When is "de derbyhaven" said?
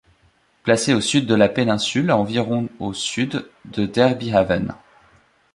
3.65-4.73